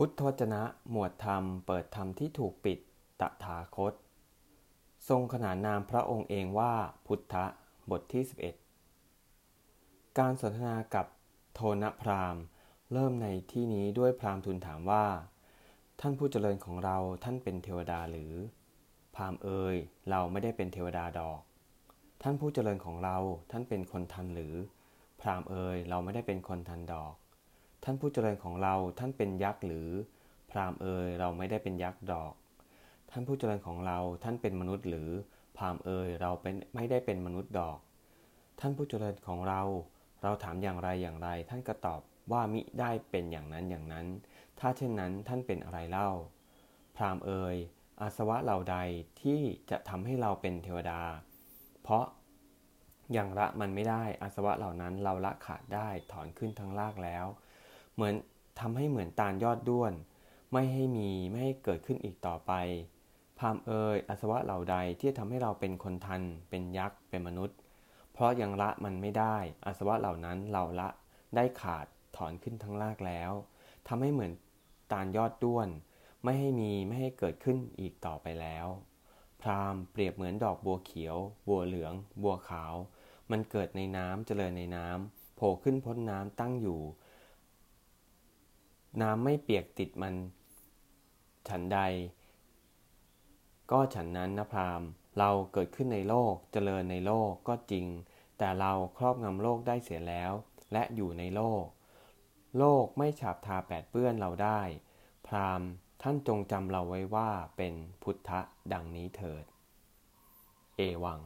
[0.00, 2.78] พุทธวจนะหมวดธรรมเปิดธรรมที่ถูกปิด
[3.20, 3.92] ตถาคต
[5.08, 6.74] ทรงขนานนามพระองค์เองว่า
[7.06, 7.44] พุทธะ
[7.90, 8.22] บทที่
[9.20, 11.06] 11 การสนทนากับ
[11.54, 12.36] โทนพราม
[12.92, 15.06] เริ่มในที่นี้ด้วยพรามทูลถามว่า
[16.00, 18.32] ท่านผู้เจริญของเราท่านเป็นเทวดาหรือ
[19.14, 19.76] พรามเอ่ย
[20.10, 21.40] เราไม่ได้เป็นเทวดาดอก
[22.22, 23.16] ท่านผู้เจริญของเรา
[23.50, 24.54] ท่านเป็นคนทันหรือ
[25.20, 27.14] พรามเอ่ยเราไม่ได้เป็นคนทันดอก
[27.84, 29.88] ท่านผู้เจริญของเราท่านเป็นยักษ์หรือ
[30.50, 32.32] พรามเอยเราไม่ได้เป็นยักษ์ดอก
[33.10, 35.10] ท่านผู้เจริญของเราท่านเป็นมนุษย์หรือ
[35.56, 37.78] พรามเอยเราเป็นไม่ได้เป็นมนุษย์ดอก
[38.60, 39.62] ท่านผู้เจริญของเรา
[40.22, 42.00] เราถามอย่างไรอย่างไร ท่านก็ตอบ
[42.32, 44.06] ว่ามิได้เป็นอย่างนั้นอย่างนั้น
[44.58, 46.10] ถ้าเช่นนั้นท่านเป็นอะไรเล่า
[46.96, 47.56] พรามเอย
[48.00, 48.76] อาสวะเหล่าใด
[49.22, 51.00] ที่จะทำให้เราเป็นเทวดา
[51.82, 52.04] เพราะ
[53.12, 57.26] อย่างละมันไม่ได้อาสวะเหล่านั้นเราละขาดได้ถอนขึ้นทั้งลากแล้ว
[57.98, 58.16] เหมือน
[58.60, 59.92] ทำให้เหมือนตาลยอดด้วน
[60.52, 62.52] ไม่ให้มีไม่ให้เกิดขึ้นอีกต่อไป
[63.38, 67.56] พามเอยอสวะเหล่าใดที่ทำให้เราเป็นคนทัน เป็นยักษ์ เป็นมนุษย์
[68.12, 69.36] เพราะยังละมันไม่ได้
[69.66, 70.88] อสวะเหล่านั้นเราละ
[71.36, 71.86] ได้ขาด
[72.16, 73.32] ถอนขึ้นทั้งรากแล้ว
[73.88, 74.32] ทำให้เหมือน
[74.92, 75.68] ตาลยอดด้วน
[76.24, 78.66] ไม่ให้มีไม่ให้เกิดขึ้นอีกต่อไปแล้ว
[79.40, 81.16] พรามเปรียบเหมือนดอกบัวเขียว
[81.48, 81.92] บัวเหลือง
[82.22, 82.74] บัวขาว
[83.30, 86.80] มันเกิดในน้ำเจริญในน้ำโผล่ขึ้นพ้นน้ำตั้งอยู่
[89.00, 90.14] น้ำไม่เปียกติดมัน
[91.48, 91.78] ฉันใด
[93.70, 97.86] ก็ฉันนั้นนะพราหม์เราเกิดขึ้นในโลกเจริญในโลกก็จริง
[98.38, 100.32] แต่เราครอบงำโลกได้เสียแล้ว
[100.72, 101.64] และอยู่ในโลก
[102.58, 104.60] โลกไม่ฉาบทาแปดเปื้อนเราได้
[105.26, 105.68] พราหม์
[106.02, 108.40] ท่านจงจำเราไว้ว่าเป็นพุทธะ
[108.72, 109.44] ดังนี้เถิด
[110.76, 111.20] เอวัง